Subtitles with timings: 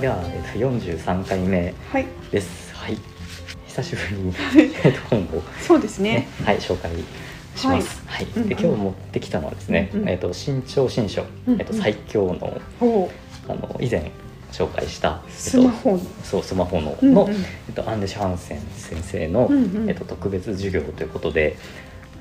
[0.00, 2.74] では、えっと、43回目はいです。
[2.74, 2.96] はい。
[3.66, 4.34] 久しぶりに、
[4.82, 6.90] えっと、本を、そうですねね、はい、紹介
[7.54, 8.02] します。
[8.06, 8.24] はい。
[8.24, 13.10] うんうんで、今日持ってきたのはですね、うんうんえっと、新潮新書、うんうんえっと、最強の、ほ
[13.46, 14.10] あの、以前
[14.52, 15.22] 紹介した。
[15.26, 21.58] うスマホの、えっと、そう、スマホの、うんうんの、えっと、アンデシュハンセン先生の、うんうんえっと、特別授業ということで。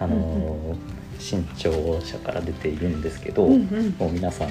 [0.02, 4.50] あのー新潮社から出ているんですけど、うんうんもう皆さん。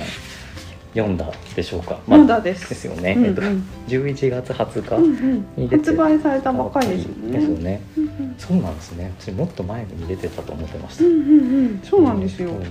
[0.95, 1.98] 読んだでしょうか？
[2.06, 3.15] まだですですよね。
[3.16, 3.42] うんうんえっと、
[3.88, 4.95] 11月20日。
[4.96, 7.38] うんうんに出て発売されたばっかりですもんね。
[7.38, 7.83] ですよね。
[7.96, 9.12] うんうんそうなんですね。
[9.19, 11.05] 私もっと前に出てたと思ってました。
[11.05, 12.51] うんうんうん、そうなんですよ。
[12.51, 12.62] うん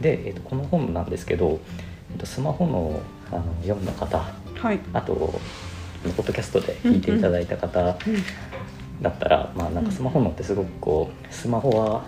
[0.00, 1.60] で、えっとこの本なんですけど、
[2.12, 3.00] えっとスマホの
[3.30, 4.80] あの読んだ方、はい。
[4.92, 7.94] あとポッドキャストで聞いていただいた方うん
[9.00, 12.04] だったら、まあなんかスマホのってすごくこうスマホは、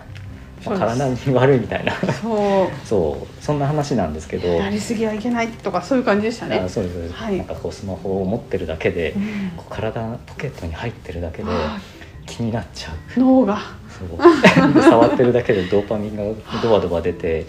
[0.65, 3.43] まあ体に悪いみたいな、そそう。
[3.43, 4.49] そんな話なんですけど。
[4.49, 4.55] う、。
[4.55, 6.57] やりすぎはいけないとかそういう感じでしたね。
[6.57, 6.69] あ。
[6.69, 7.37] そうですはい。
[7.37, 9.51] なんかこうスマホを持ってるだけで、うん。
[9.57, 11.79] こう体ポケットに入ってるだけであ
[12.25, 13.19] 気になっちゃう。
[13.19, 14.73] ー脳が、そう。
[14.73, 16.23] で 触ってるだけでドーパミンが
[16.61, 17.45] ドバドバ出て、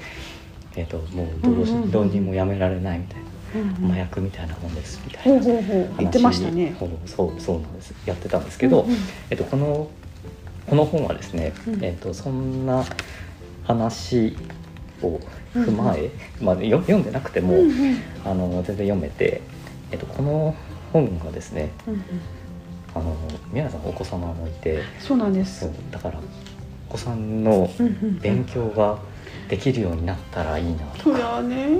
[0.76, 1.90] えー、ともうどうしうんうんうん。
[1.90, 3.20] どうにもやめられないみたい
[3.54, 5.98] うんな麻薬みたいなもんですみたいなほうほうほう。
[5.98, 6.74] 言ってましたね。
[6.78, 7.94] そうそうそうなんです。
[8.04, 8.96] やってたんですけど、うんうん。
[9.30, 9.88] えっとこの
[10.68, 11.84] この本はですね、うん。
[11.84, 12.84] えっとそんな
[13.64, 14.36] 話
[15.02, 15.20] を
[15.54, 17.96] 踏まえ、まあ、よ読んでなくても、うんうん。
[18.24, 19.42] あの全然読めて、
[19.90, 20.54] えっとこの
[20.92, 22.02] 本がですねうんうん。
[22.94, 23.14] あの
[23.52, 25.70] 宮根さんお子様もいてそうなんです。
[25.90, 26.20] だから
[26.88, 28.18] お子さんのうんうんうん。
[28.18, 28.98] 勉強が
[29.48, 31.78] できるようになったらいいなとか、そりゃね。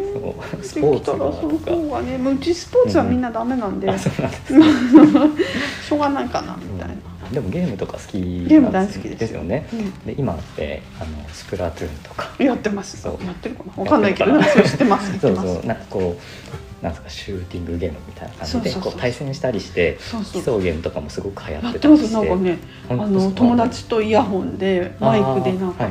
[0.63, 4.11] スでポーツとか、方がね、もううちスポーツはみんなダメなんで、うなんです、
[5.89, 6.95] しょうがないかなみたいな。
[7.29, 7.35] うん。
[7.35, 9.33] でもゲームとか好きゲーム大好きです。
[9.33, 9.69] よね。
[9.73, 9.93] うん。
[10.07, 12.31] で今ってあのスプラトゥーンとか。
[12.39, 13.01] やってます。
[13.01, 13.25] そう。
[13.25, 13.83] やってるかな。
[13.83, 15.19] わかんないけど、そう知ってます。
[15.19, 15.67] そうそう。
[15.67, 19.99] なんかこうなんですかシューティングゲームみたいな感じで対戦したりして
[20.45, 22.03] 競うゲームとかもすごく流行やっっててます。
[22.03, 22.29] たりして。
[22.29, 22.59] なんかね、
[22.91, 25.89] あの友達とイヤホンでマイクでなんか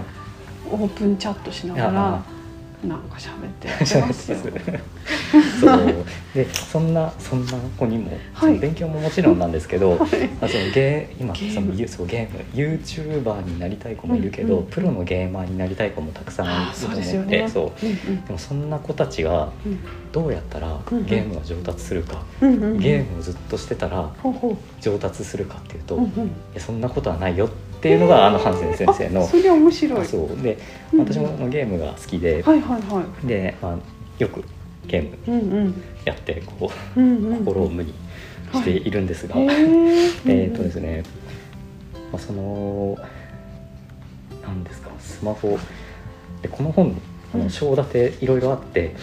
[0.72, 2.35] オープンチャットしながあら
[2.88, 3.68] なんか喋って
[4.02, 4.38] ますよ。
[5.60, 5.94] そう
[6.34, 10.00] でそんなそんな子にも、はい勉強ももちろんなんですけど、はい
[10.42, 17.48] あそのゲー今ゲームそのゆそうゲーム YouTuber になりたい子もいるけど、うんうんプロのゲーマーになりたい子もたくさんいると思って。
[17.50, 19.80] そううんでもそんな子たちがうん
[20.12, 22.80] どうやったらゲームが上達するか、うんうんうん。
[22.80, 24.10] ゲームをずっとしてたら
[24.80, 25.98] 上達するかっていうと、う。
[26.00, 26.32] うんいうん。
[26.54, 30.06] やそんなことはないよっていうのがあのハンセン先生のあそれ面白い。
[30.06, 30.42] そう。
[30.42, 30.58] で
[30.94, 31.00] うん。
[31.00, 33.28] 私もゲームが好きで、はいはいはい。
[33.28, 33.78] で、まあ、
[34.20, 34.44] よく
[34.88, 35.74] ゲーム
[36.06, 37.38] やってこううんうん。
[37.40, 37.94] 心を無に
[38.54, 39.46] しているんですが、へ
[40.26, 41.04] えっとですね、
[42.12, 42.98] まあ、その
[44.42, 45.58] なんですかスマホ。
[46.42, 47.00] でこの本
[47.36, 47.44] あうん。
[47.46, 48.96] の章立ていろいろあって、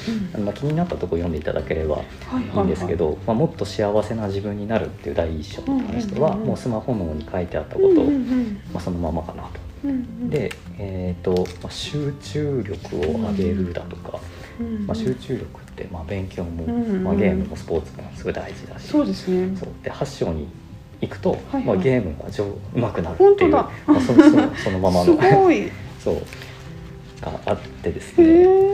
[0.44, 8.10] まあ、気になったところ読んでいただければはいはいんですけど、まあ、もっと幸せな自分になるっていう第一章に関しては、もうスマホ脳に書いてあったこと、ま
[8.76, 9.60] あ、そのままかなと。
[10.30, 14.20] で、えーとまあ、集中力を上げるだとか、
[14.86, 18.86] まあ、集中力って、まあ、勉強も、まあ、ゲームもスポーツもすごい大事だし。
[18.88, 19.56] そうですね。
[19.56, 19.68] そう。
[19.82, 20.46] で8章に
[21.00, 23.70] 行くと、まあ、ゲームが上手くなるっていう、本当だ。
[23.86, 25.18] まあ、そのそのそのまま すの
[26.02, 26.14] そう。
[27.20, 28.22] があってですえ。
[28.22, 28.72] ね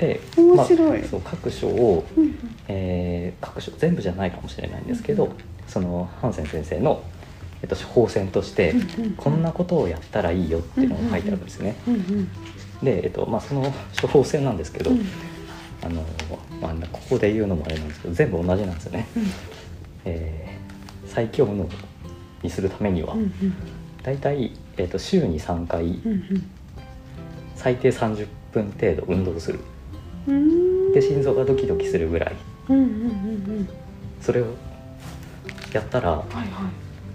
[0.00, 0.20] で、
[0.56, 2.36] まあ、そう各章を、うんうん。
[2.68, 5.32] えー各章全部じゃないかもしれないんですけど、
[5.66, 7.02] そのハンセン先生の、
[7.62, 11.76] えっと、処方箋として、うんうんこんなことをやったらいいよっていうのが書いてあるんですね。
[11.86, 12.28] うんうん
[12.82, 15.00] で、えっとまあ、その処方箋なんですけど、うん。
[15.84, 16.04] あの
[16.60, 19.06] まあ、ここで言うのもあれなんですけど全部同じなんですよね。
[19.16, 19.22] うん。
[20.04, 20.52] えー
[21.12, 21.68] 最強の
[22.42, 23.54] にするためには、うんうん。
[24.02, 26.50] だいたい、えー、と週に3回うん
[27.54, 29.60] 最低30分程度運動する。
[30.26, 30.34] うん。
[30.34, 30.38] う
[30.90, 30.92] ん。
[30.92, 32.34] で心臓がドキドキするぐらい。
[32.68, 32.94] うんうんうんう
[33.62, 33.68] ん。
[34.20, 34.46] それを
[35.72, 36.48] やったらはいはい。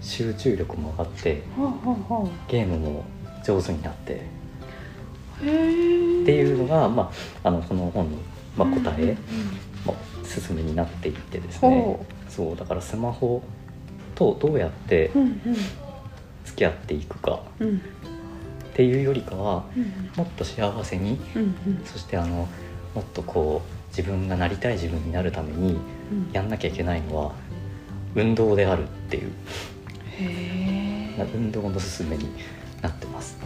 [0.02, 3.06] 集中力も上がってはあはあはゲームも
[3.46, 4.16] 上手になって。
[4.16, 7.12] っていうのが、ま
[7.44, 8.18] あ、あのこの本の、
[8.56, 9.16] まあ、答え、うんうん。
[9.86, 9.96] まあ、
[10.26, 13.44] 進めになっていってですほねそうだからスマホ
[14.16, 15.40] とどうやってうんうん。
[16.46, 17.42] 付き合っていくか。
[17.60, 17.82] うん
[18.78, 21.82] っていうよりかはうんもっと幸せにうんうん。
[21.84, 22.48] そしてあの
[22.94, 25.80] もっとこう自分がなりたい自分になるために
[26.12, 26.30] うん。
[26.32, 27.32] やんなきゃいけないのは
[28.14, 29.32] 運動であるっていう。
[30.20, 31.28] へえ。
[31.34, 32.30] 運動の勧めに
[32.84, 33.40] なってます。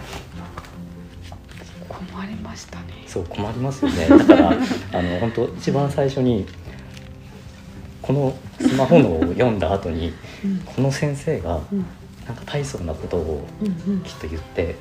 [1.87, 3.05] 困りましたね。
[3.07, 4.09] そう困りますよね。
[4.09, 6.45] だからあの本当一番最初に
[8.01, 10.13] このスマホのを読んだ後に
[10.43, 10.59] うん。
[10.59, 11.85] この先生がうん
[12.31, 13.45] なんか大層なことを
[14.05, 14.75] きっと言って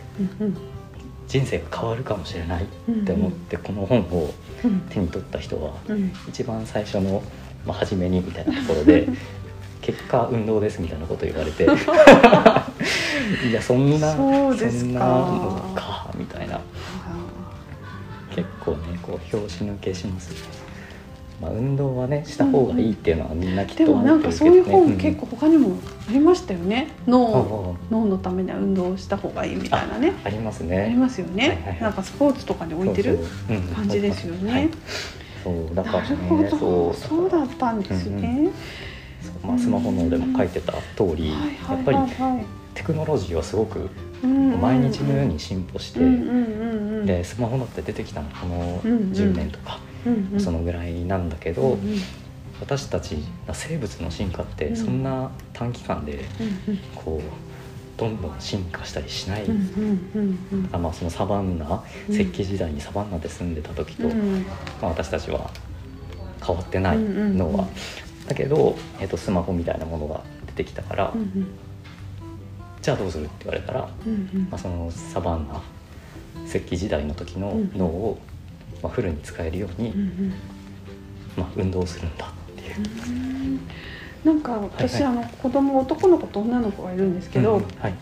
[1.27, 2.67] 人生が変わるかもしれないっ
[3.05, 4.33] て思ってこの本を
[4.63, 4.81] うん。
[4.91, 6.13] 手に取った人はうん。
[6.29, 7.23] 一番最初の
[7.67, 9.09] まあ、初めにみたいなところで
[9.83, 11.65] 結果運動ですみたいなこと言われて
[13.47, 16.61] いやそんなそんなのかみたいな。
[18.35, 20.37] 結構ねこう拍子抜けしますね、
[21.41, 25.77] まあ、運動はねした方がいいっていうのはみんなきっでともなんかそういう本結構他にも
[26.09, 26.89] ありましたよね。
[27.07, 30.13] うん脳あ脳のためには運動した方がいいみたいなね。
[30.25, 31.83] あありますありねますよね、はいはいはい。
[31.83, 33.19] なんかスポーツとかに置いてる
[33.75, 34.69] 感じですよね、はい。
[35.43, 36.93] そうだからねど。
[36.93, 38.49] そそううだったんですね、
[39.23, 41.37] そうまあ、スマホのでも書いてた通り、や
[41.75, 41.99] っぱり
[42.75, 43.89] テクノロジーはすごく
[44.23, 47.07] うんうん毎日のように進歩して、うんうんうんうん。
[47.07, 48.99] でスマホだって出てきたのこのうんうん。
[49.13, 50.41] 10年とか、うんうん。
[50.41, 51.99] そのぐらいなんだけど、うんうん。
[52.61, 53.19] 私たち
[53.53, 54.77] 生物の進化ってうん。
[54.77, 56.25] そんな短期間で
[56.69, 62.15] うんこうどんどん進化したりしない、うんうんうんあまあ、そのサバンナうん。
[62.15, 64.43] 石器時代にサバンナで住んでた時と、うん
[64.81, 65.51] まあ、私たちは
[66.45, 67.59] 変わってないのは、うんうん。
[67.59, 67.67] うん
[68.29, 71.47] だけど、えっとスマホみたいなものが出てきたから、うんうん。
[72.81, 74.49] じゃあどうするって言われたら、うんうん。
[74.49, 75.61] まあ、そのサバンナ
[76.47, 78.19] 石器時代の時の脳を、
[78.83, 80.35] まあ、フルに使えるように、うんうん。
[81.37, 82.77] まあ、運動するんだっていう。
[82.77, 83.61] うん。
[84.25, 85.25] なんか私、はいはい。
[85.25, 87.95] あの子供男の子と女の子がいるんですけど、うんはい。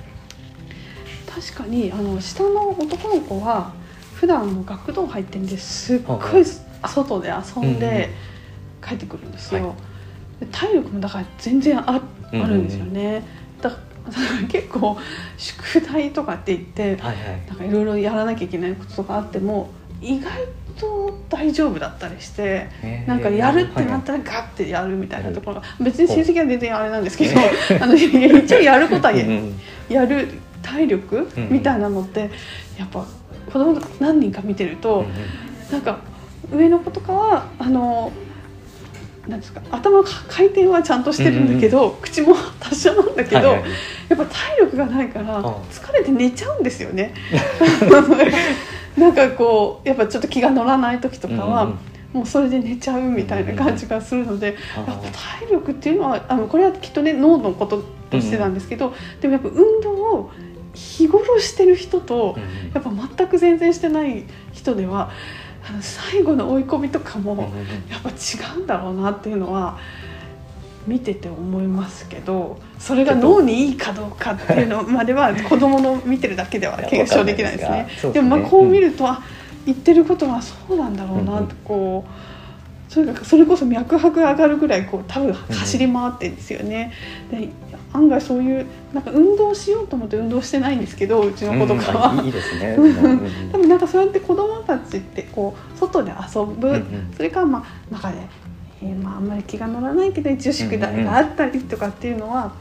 [1.27, 3.73] 確かにあの下の男の子は
[4.15, 6.45] 普段あの学童入ってんですっごはい。
[6.89, 8.11] 外で遊んで
[8.85, 9.75] 帰ってくるんですよ、は
[10.41, 13.25] で体力もだから全然ああうんうんるんですよね、
[13.61, 13.77] だか
[14.07, 14.97] ら 結構
[15.37, 17.17] 宿題とかって言ってはいはい。
[17.49, 20.31] なんかいろいろやらなきゃいけないこととかあっても意外
[20.79, 23.09] と大丈夫だったりしてへー。
[23.09, 27.41] なんかやるってなったらガッてやるみたいなところが別に成績は全然あれなんですけど
[27.83, 29.61] あの一応やることはやうんうん。
[29.89, 30.29] やる
[30.63, 32.31] 体力うんみたいなのって
[32.79, 33.05] やっぱ
[33.53, 35.05] 子供何人か見てるうんと
[35.73, 35.99] なんか
[36.53, 38.13] 上の子とかはあの
[39.29, 43.71] なんですか頭の回転はちゃんとしてるんだけど、口も達者なんだけど、はいはい。
[44.09, 45.43] やっぱ体力がないからあ。
[45.71, 47.13] 疲れて寝ちゃうんですよね。
[48.97, 51.79] なんかこうやっぱちょっと気が乗らない時とかは、うんうん。
[52.13, 55.09] もうそれで寝ちゃうみたいな感じがするので、あーやっぱ
[55.43, 60.31] 体力っていうのはあのこれはきっとね脳のこととしてなんですけど、でもやっぱ運動を
[60.73, 62.73] 日頃してる人と、うんうん。
[62.73, 65.11] やっぱ全く全然してない人では
[65.69, 67.45] あの最後の追い込みとかも、うんうん。
[67.91, 69.79] やっぱ違うんだろうなっていうのは
[70.89, 77.85] 見てて思いますけどそれが脳にいいかどうかっていうのまでは子供の見てるだけでは検証できないですね。
[77.89, 79.23] ですねでもまあこう見ると、あ
[79.67, 82.29] 言ってることはそうなんだろうなってこう。
[82.89, 86.93] それがそれこそ脈拍が上がるぐらいこう多分走り回ってるんですよね。
[87.31, 87.51] で
[87.93, 92.13] 案外そういうなんか運動しようと思って運動してないんですけどうちの子とかは。
[92.13, 92.77] うんあいいですね。
[92.81, 93.21] うんうんうん
[93.53, 98.17] 多分なんかそうやって子供たちってこう外で遊ぶ、うんうんそれからまあ中で、
[98.83, 102.53] えーまあ、あんまり気が乗らないけど一応宿題があったりとかっていうのは、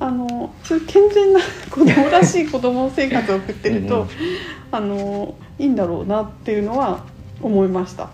[0.00, 4.06] あのそういう健全な 子供らしい子供生活を送ってると
[4.70, 7.04] あのいいんだろうなっていうのは
[7.42, 8.08] 思いました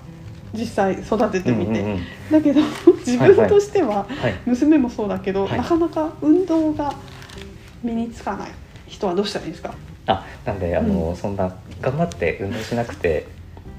[0.53, 1.81] 実際育ててみて。
[1.81, 2.01] うんうんうん
[2.33, 2.61] だけど
[3.07, 4.35] 自分としては、はい。
[4.47, 6.95] 娘もそうだけど、はいなかなか運動が
[7.83, 8.49] 身につかない
[8.87, 9.75] 人はどうしたらいいですか？
[10.07, 13.27] あ、なんであの、うんそんな頑張って運動しなくて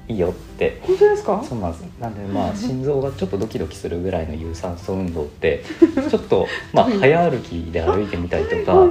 [0.08, 0.78] いいよって。
[0.82, 1.42] 本当ですか？
[1.48, 1.84] そうなんです。
[2.00, 5.62] なんでまあ 心臓がちょっとドキドキするぐらいの有酸素運動って
[6.10, 8.88] ちょっとまあはい早歩きで歩いてみたりとか。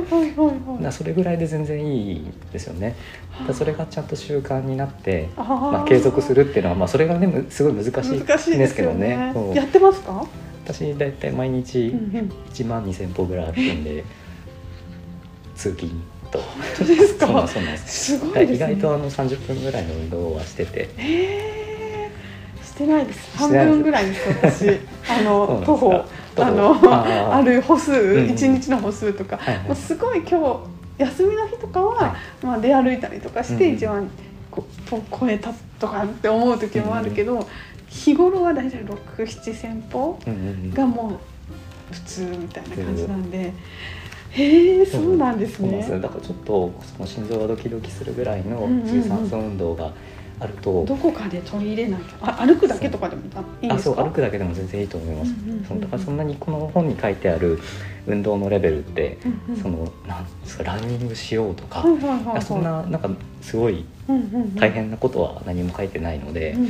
[0.91, 2.95] それぐらいで全然いいですよね。
[3.47, 9.33] だそれがちゃんと習慣になって、あまあ、継続するっていうのは、まあ、それがねむすごい難しい難しいですよけどねね。
[9.55, 10.25] やってますか？
[10.65, 14.03] 私大体毎日うんうん1万2,000歩ぐらい歩くんで
[15.55, 15.91] 通勤
[16.37, 16.41] と。
[16.41, 17.27] 本当ですか？
[17.47, 18.55] そうなんですすごいですね。
[18.55, 20.89] 意外とあの30分ぐらいの運動はしてて。
[20.97, 22.65] えー。
[22.65, 23.37] してないです。
[23.37, 24.69] 半分ぐらいです私。
[25.09, 26.05] あの徒歩。
[26.37, 29.55] あのある歩数ん一日の歩数とか、はい。
[29.55, 30.37] はいもうすごい今
[30.97, 34.09] 日休みの日とかは、はまあ出歩いたりとかしてうん一番
[34.51, 37.47] こうと超えたとかって思う時もあるけど、
[37.87, 40.73] 日頃は大体六七千歩うんうんうん。
[40.73, 41.19] がも
[41.91, 43.53] う普通みたいな感じなんで。
[44.37, 45.81] へえ、そうなんですね。
[46.01, 48.95] だからちょっとその心臓がドキドキするぐらいのうんうんうん。
[48.95, 49.93] 有酸素運動が
[50.39, 52.15] あると、どこかで取り入れないと。
[52.21, 53.21] あ歩くだけとかでも
[53.61, 53.95] いいんあですか？
[53.95, 55.65] そう歩くだけでも全然いいと思います、うんうんうんうん。
[55.65, 57.59] そうだからそんなにこの本に書いてある
[58.07, 59.61] 運動のレベルって、うんうん。
[59.61, 62.41] そのなんですかランニングしようとか、はいはいはいはい。
[62.41, 63.09] そんななんか
[63.41, 64.55] すごいうんうんうん。
[64.55, 66.69] 大変なことは何も書いてないので、うんうんう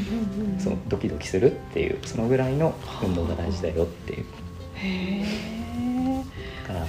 [0.58, 4.26] んそのドキドキするっていうそのぐらいの運動が大事だよっていう。
[4.76, 5.55] へえ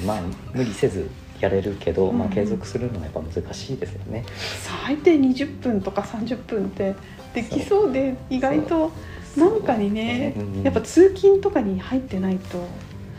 [0.05, 0.23] まあ
[0.55, 1.09] 無理せず
[1.41, 4.25] やれるけど、まあ、うん継続するのはやっぱ難しいですよね。
[4.63, 6.95] 最低20分とか30分って
[7.35, 8.91] できそうで意外と
[9.37, 10.63] なんかにね、うん。
[10.63, 12.67] やっぱ通勤とかに入ってないと、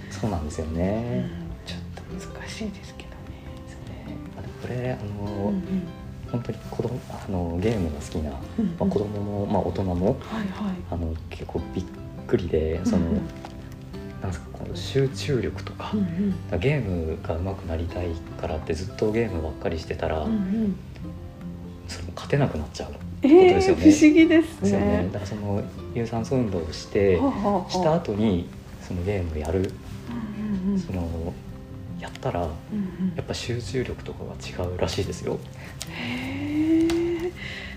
[0.10, 1.20] そうなんですようね。
[1.22, 1.30] ん。
[1.66, 4.18] ちょっと難しいですけどですね。
[4.38, 5.00] あでもこれあね。
[5.36, 5.64] の、うん
[6.30, 10.16] 本当に子供あのゲームが好きな、うんまあ、子供も、まあ、大人もはい
[10.52, 10.76] はい。
[10.92, 11.86] あの結構びっ
[12.28, 13.06] くりでその、
[14.68, 16.00] の集中力とか,、うん
[16.52, 16.60] うん。
[16.60, 18.08] ゲームが上手くなりたい
[18.40, 20.76] からってずっとゲームばっかりしてたら、うんうん。
[21.88, 22.92] その勝てなくなっちゃう
[23.24, 23.92] えことですー、よね。
[23.92, 24.80] 不思議ですね。
[24.80, 25.10] ね。
[25.12, 25.64] だからその
[25.96, 27.18] 有酸素運動をして
[27.70, 28.48] した後に
[28.82, 29.60] そのゲームやる。
[29.60, 30.80] うんうんうん。
[30.80, 31.34] その
[32.00, 32.82] やったらやうんう
[33.16, 33.20] ん。
[33.20, 34.34] っぱ集中力とかが
[34.66, 35.40] 違うらしいですよ。
[35.90, 37.32] へえ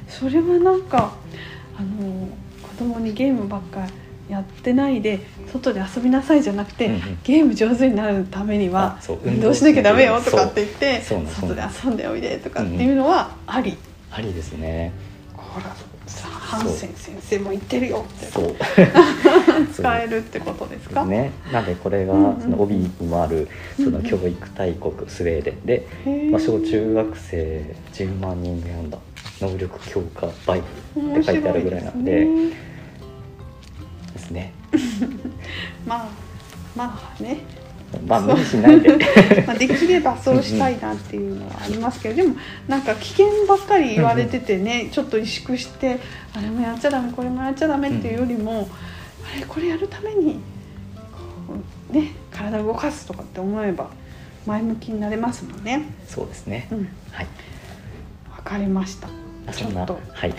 [0.08, 1.14] それはなんか
[1.78, 2.28] あの
[2.62, 3.86] 子供にゲームばっか
[4.30, 5.20] やってないで
[5.52, 7.18] 外で遊びなさいじゃなくて、うんうん。
[7.24, 13.76] ゲーム上手になるためには運動しなきゃダメよとかって言って外で遊んでおいでとかっていうのはあり、
[14.10, 14.92] ありですね。
[15.34, 15.74] ほら
[16.50, 18.26] ハンセン先生も言ってるよって。
[18.32, 18.56] そう。
[19.72, 22.40] 使えるってことですか、ね、なんでこれがうんうん。
[22.40, 23.94] その帯にもあるそのうん。
[23.96, 28.98] うん教育大国スウェーデンで、へえまあ、小中学生10万人読んだ
[29.40, 30.62] 能力強化バイ
[30.94, 32.26] ブって書いてあるぐらいなんで
[34.30, 35.08] すね ですね。
[35.86, 36.08] まあ
[36.76, 37.38] まあね
[38.06, 38.96] まあ無理しないで。
[39.46, 42.36] まあ、できればそうしたいなっていうのはありますけどでも
[42.68, 45.98] なんか危険ばっかり言われててねちょっと萎縮して
[46.34, 48.68] あれもやっちゃダメこれもやっちゃダメっていうよりも、
[49.24, 50.40] あれこれやるために
[51.90, 53.90] ね体を動かすとかって思えば
[54.46, 55.82] 前向きになれますもんね。
[56.06, 56.76] そうですねう。
[56.76, 57.26] ん、はい。
[58.30, 59.08] わかりました。
[59.52, 60.34] ちょっとはい。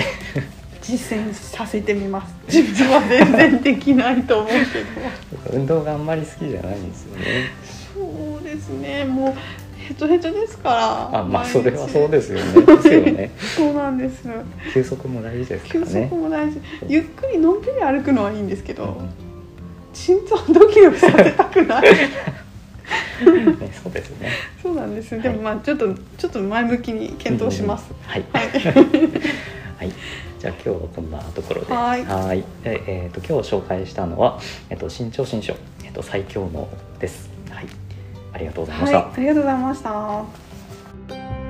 [0.82, 2.34] 実践させてみます。
[2.48, 4.56] 自分は全然できないと思うけ
[5.50, 5.58] ど。
[5.58, 7.24] 運動があんまり好きじゃないんですよね。
[7.94, 9.06] そうですね。
[9.06, 9.34] もう
[9.78, 10.70] ヘトヘトですか
[11.12, 11.20] ら。
[11.20, 12.12] あ、まあそれはそうす。
[12.12, 12.66] ですよね。
[12.66, 13.32] ですよね。
[13.38, 14.24] そうなんです。
[14.74, 16.16] 休息も大事ですか休息。
[16.16, 16.60] も大事。
[16.88, 19.32] ゆっくりのんびり歩くのはいいんですけど、うん
[19.94, 21.84] 心臓ドキドキさせたくない。
[23.22, 24.30] ね、そうですね。
[24.62, 25.14] そうなんです。
[25.14, 27.88] はいでもまあちょっとちょっと前向きに検討します。
[27.92, 27.98] うん。
[28.10, 28.26] はい。
[28.32, 28.48] はい。
[29.78, 29.92] はい。
[30.42, 31.72] じゃあ今日はこんなところで。
[31.72, 31.96] は
[32.34, 34.40] いえっ、と今日紹介したのは
[34.72, 36.68] えっ、と新潮新書えっ、と最強の
[37.00, 37.30] です。
[37.52, 37.68] はい。
[38.34, 38.98] ありがとうございました。
[38.98, 41.41] はい、ありがとうございました。